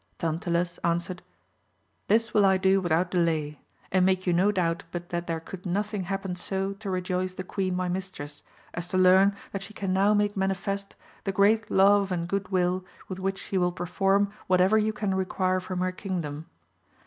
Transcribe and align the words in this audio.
Tantiles 0.17 0.79
answered. 0.83 1.21
This 2.07 2.33
will 2.33 2.43
I 2.43 2.57
do 2.57 2.81
without 2.81 3.11
delay, 3.11 3.61
and 3.91 4.03
make 4.03 4.25
you 4.25 4.33
no 4.33 4.51
doubt 4.51 4.83
but 4.91 5.09
that 5.09 5.27
there 5.27 5.39
could 5.39 5.63
nothing 5.63 6.05
happen 6.05 6.35
so 6.35 6.73
to 6.73 6.89
rejoice 6.89 7.35
the 7.35 7.43
queen 7.43 7.75
my 7.75 7.87
mistress, 7.87 8.41
as 8.73 8.87
to 8.87 8.97
learn 8.97 9.35
that 9.51 9.61
she 9.61 9.75
can 9.75 9.93
now 9.93 10.15
make 10.15 10.35
manifest 10.35 10.95
the 11.23 11.31
great 11.31 11.69
love 11.69 12.11
and 12.11 12.27
goodwiU 12.27 12.83
with 13.09 13.19
which 13.19 13.37
she 13.37 13.57
wiU 13.59 13.75
per 13.75 13.85
form 13.85 14.33
whatever 14.47 14.75
you 14.75 14.91
can 14.91 15.13
require 15.13 15.59
from 15.59 15.81
her 15.81 15.91
kingdom.' 15.91 16.47